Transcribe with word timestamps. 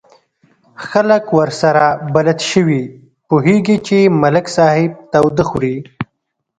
خلک 0.87 1.23
ورسره 1.37 1.85
بلد 2.13 2.39
شوي، 2.51 2.83
پوهېږي 3.27 3.77
چې 3.87 3.97
ملک 4.21 4.45
صاحب 4.57 4.91
تاوده 5.11 5.43
خوري. 5.49 5.75